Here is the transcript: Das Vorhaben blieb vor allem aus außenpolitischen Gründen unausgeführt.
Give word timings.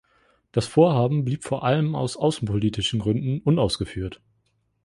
Das 0.51 0.65
Vorhaben 0.65 1.25
blieb 1.25 1.43
vor 1.43 1.63
allem 1.63 1.93
aus 1.93 2.17
außenpolitischen 2.17 2.97
Gründen 2.97 3.39
unausgeführt. 3.41 4.19